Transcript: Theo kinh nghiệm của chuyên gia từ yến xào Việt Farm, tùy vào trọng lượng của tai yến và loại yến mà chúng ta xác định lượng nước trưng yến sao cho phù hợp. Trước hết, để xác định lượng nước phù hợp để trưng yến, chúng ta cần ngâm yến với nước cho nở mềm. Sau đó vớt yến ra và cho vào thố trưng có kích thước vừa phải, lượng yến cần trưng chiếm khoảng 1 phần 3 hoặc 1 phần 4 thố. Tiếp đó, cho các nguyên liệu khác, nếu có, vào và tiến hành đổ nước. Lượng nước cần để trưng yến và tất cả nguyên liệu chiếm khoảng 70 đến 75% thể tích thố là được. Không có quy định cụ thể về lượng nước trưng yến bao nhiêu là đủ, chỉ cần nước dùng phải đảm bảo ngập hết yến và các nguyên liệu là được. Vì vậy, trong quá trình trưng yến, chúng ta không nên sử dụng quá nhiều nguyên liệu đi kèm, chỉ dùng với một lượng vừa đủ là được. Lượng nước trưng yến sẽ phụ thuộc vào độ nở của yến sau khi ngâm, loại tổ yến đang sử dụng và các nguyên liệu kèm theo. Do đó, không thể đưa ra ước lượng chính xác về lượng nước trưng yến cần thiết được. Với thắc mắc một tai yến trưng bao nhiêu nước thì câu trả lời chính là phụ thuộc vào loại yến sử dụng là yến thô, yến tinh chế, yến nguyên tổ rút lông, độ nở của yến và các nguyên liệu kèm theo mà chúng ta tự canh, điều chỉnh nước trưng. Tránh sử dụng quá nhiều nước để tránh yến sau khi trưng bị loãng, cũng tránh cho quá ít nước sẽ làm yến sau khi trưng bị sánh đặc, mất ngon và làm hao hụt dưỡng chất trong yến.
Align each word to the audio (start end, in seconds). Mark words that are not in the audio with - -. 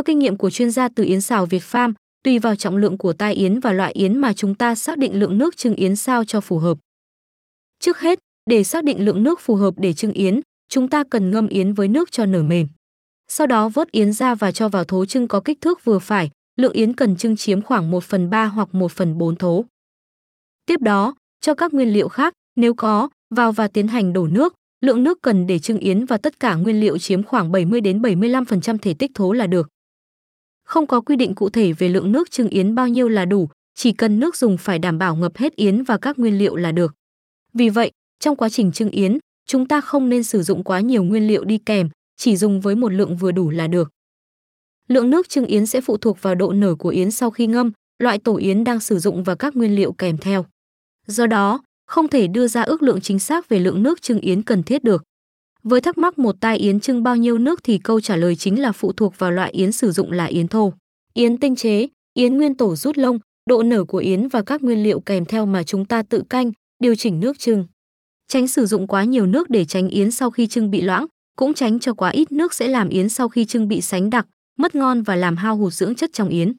Theo 0.00 0.04
kinh 0.04 0.18
nghiệm 0.18 0.36
của 0.36 0.50
chuyên 0.50 0.70
gia 0.70 0.88
từ 0.88 1.04
yến 1.04 1.20
xào 1.20 1.46
Việt 1.46 1.62
Farm, 1.70 1.92
tùy 2.24 2.38
vào 2.38 2.56
trọng 2.56 2.76
lượng 2.76 2.98
của 2.98 3.12
tai 3.12 3.34
yến 3.34 3.60
và 3.60 3.72
loại 3.72 3.92
yến 3.92 4.18
mà 4.18 4.32
chúng 4.32 4.54
ta 4.54 4.74
xác 4.74 4.98
định 4.98 5.18
lượng 5.18 5.38
nước 5.38 5.56
trưng 5.56 5.74
yến 5.74 5.96
sao 5.96 6.24
cho 6.24 6.40
phù 6.40 6.58
hợp. 6.58 6.78
Trước 7.80 7.98
hết, 7.98 8.18
để 8.50 8.64
xác 8.64 8.84
định 8.84 9.04
lượng 9.04 9.22
nước 9.22 9.40
phù 9.40 9.54
hợp 9.54 9.74
để 9.76 9.92
trưng 9.92 10.12
yến, 10.12 10.40
chúng 10.68 10.88
ta 10.88 11.04
cần 11.10 11.30
ngâm 11.30 11.48
yến 11.48 11.72
với 11.72 11.88
nước 11.88 12.12
cho 12.12 12.26
nở 12.26 12.42
mềm. 12.42 12.68
Sau 13.28 13.46
đó 13.46 13.68
vớt 13.68 13.92
yến 13.92 14.12
ra 14.12 14.34
và 14.34 14.52
cho 14.52 14.68
vào 14.68 14.84
thố 14.84 15.06
trưng 15.06 15.28
có 15.28 15.40
kích 15.40 15.60
thước 15.60 15.84
vừa 15.84 15.98
phải, 15.98 16.30
lượng 16.56 16.72
yến 16.72 16.92
cần 16.92 17.16
trưng 17.16 17.36
chiếm 17.36 17.62
khoảng 17.62 17.90
1 17.90 18.04
phần 18.04 18.30
3 18.30 18.46
hoặc 18.46 18.74
1 18.74 18.92
phần 18.92 19.18
4 19.18 19.36
thố. 19.36 19.64
Tiếp 20.66 20.80
đó, 20.80 21.14
cho 21.40 21.54
các 21.54 21.74
nguyên 21.74 21.92
liệu 21.92 22.08
khác, 22.08 22.34
nếu 22.56 22.74
có, 22.74 23.08
vào 23.34 23.52
và 23.52 23.68
tiến 23.68 23.88
hành 23.88 24.12
đổ 24.12 24.26
nước. 24.26 24.54
Lượng 24.84 25.04
nước 25.04 25.18
cần 25.22 25.46
để 25.46 25.58
trưng 25.58 25.78
yến 25.78 26.04
và 26.04 26.16
tất 26.16 26.40
cả 26.40 26.54
nguyên 26.54 26.80
liệu 26.80 26.98
chiếm 26.98 27.22
khoảng 27.22 27.52
70 27.52 27.80
đến 27.80 28.02
75% 28.02 28.78
thể 28.78 28.94
tích 28.94 29.10
thố 29.14 29.32
là 29.32 29.46
được. 29.46 29.68
Không 30.70 30.86
có 30.86 31.00
quy 31.00 31.16
định 31.16 31.34
cụ 31.34 31.50
thể 31.50 31.72
về 31.72 31.88
lượng 31.88 32.12
nước 32.12 32.30
trưng 32.30 32.48
yến 32.48 32.74
bao 32.74 32.88
nhiêu 32.88 33.08
là 33.08 33.24
đủ, 33.24 33.48
chỉ 33.74 33.92
cần 33.92 34.20
nước 34.20 34.36
dùng 34.36 34.56
phải 34.56 34.78
đảm 34.78 34.98
bảo 34.98 35.16
ngập 35.16 35.36
hết 35.36 35.56
yến 35.56 35.82
và 35.82 35.98
các 35.98 36.18
nguyên 36.18 36.38
liệu 36.38 36.56
là 36.56 36.72
được. 36.72 36.94
Vì 37.54 37.68
vậy, 37.68 37.90
trong 38.20 38.36
quá 38.36 38.48
trình 38.48 38.72
trưng 38.72 38.90
yến, 38.90 39.18
chúng 39.46 39.68
ta 39.68 39.80
không 39.80 40.08
nên 40.08 40.22
sử 40.22 40.42
dụng 40.42 40.64
quá 40.64 40.80
nhiều 40.80 41.04
nguyên 41.04 41.26
liệu 41.26 41.44
đi 41.44 41.58
kèm, 41.58 41.88
chỉ 42.16 42.36
dùng 42.36 42.60
với 42.60 42.74
một 42.74 42.92
lượng 42.92 43.16
vừa 43.16 43.32
đủ 43.32 43.50
là 43.50 43.66
được. 43.66 43.90
Lượng 44.88 45.10
nước 45.10 45.28
trưng 45.28 45.46
yến 45.46 45.66
sẽ 45.66 45.80
phụ 45.80 45.96
thuộc 45.96 46.22
vào 46.22 46.34
độ 46.34 46.52
nở 46.52 46.74
của 46.74 46.88
yến 46.88 47.10
sau 47.10 47.30
khi 47.30 47.46
ngâm, 47.46 47.72
loại 47.98 48.18
tổ 48.18 48.36
yến 48.36 48.64
đang 48.64 48.80
sử 48.80 48.98
dụng 48.98 49.24
và 49.24 49.34
các 49.34 49.56
nguyên 49.56 49.76
liệu 49.76 49.92
kèm 49.92 50.18
theo. 50.18 50.46
Do 51.06 51.26
đó, 51.26 51.62
không 51.86 52.08
thể 52.08 52.26
đưa 52.26 52.48
ra 52.48 52.62
ước 52.62 52.82
lượng 52.82 53.00
chính 53.00 53.18
xác 53.18 53.48
về 53.48 53.58
lượng 53.58 53.82
nước 53.82 54.02
trưng 54.02 54.20
yến 54.20 54.42
cần 54.42 54.62
thiết 54.62 54.84
được. 54.84 55.02
Với 55.62 55.80
thắc 55.80 55.98
mắc 55.98 56.18
một 56.18 56.36
tai 56.40 56.58
yến 56.58 56.80
trưng 56.80 57.02
bao 57.02 57.16
nhiêu 57.16 57.38
nước 57.38 57.60
thì 57.64 57.78
câu 57.78 58.00
trả 58.00 58.16
lời 58.16 58.36
chính 58.36 58.60
là 58.60 58.72
phụ 58.72 58.92
thuộc 58.92 59.18
vào 59.18 59.30
loại 59.30 59.50
yến 59.50 59.72
sử 59.72 59.90
dụng 59.92 60.12
là 60.12 60.24
yến 60.24 60.48
thô, 60.48 60.72
yến 61.14 61.36
tinh 61.36 61.56
chế, 61.56 61.88
yến 62.14 62.36
nguyên 62.36 62.54
tổ 62.54 62.76
rút 62.76 62.98
lông, 62.98 63.18
độ 63.46 63.62
nở 63.62 63.84
của 63.84 63.98
yến 63.98 64.28
và 64.28 64.42
các 64.42 64.62
nguyên 64.62 64.82
liệu 64.82 65.00
kèm 65.00 65.24
theo 65.24 65.46
mà 65.46 65.62
chúng 65.62 65.84
ta 65.84 66.02
tự 66.02 66.22
canh, 66.30 66.52
điều 66.82 66.94
chỉnh 66.94 67.20
nước 67.20 67.38
trưng. 67.38 67.66
Tránh 68.28 68.48
sử 68.48 68.66
dụng 68.66 68.86
quá 68.86 69.04
nhiều 69.04 69.26
nước 69.26 69.50
để 69.50 69.64
tránh 69.64 69.88
yến 69.88 70.10
sau 70.10 70.30
khi 70.30 70.46
trưng 70.46 70.70
bị 70.70 70.80
loãng, 70.80 71.06
cũng 71.36 71.54
tránh 71.54 71.78
cho 71.78 71.94
quá 71.94 72.10
ít 72.10 72.32
nước 72.32 72.54
sẽ 72.54 72.68
làm 72.68 72.88
yến 72.88 73.08
sau 73.08 73.28
khi 73.28 73.44
trưng 73.44 73.68
bị 73.68 73.80
sánh 73.80 74.10
đặc, 74.10 74.26
mất 74.58 74.74
ngon 74.74 75.02
và 75.02 75.16
làm 75.16 75.36
hao 75.36 75.56
hụt 75.56 75.72
dưỡng 75.72 75.94
chất 75.94 76.10
trong 76.12 76.28
yến. 76.28 76.52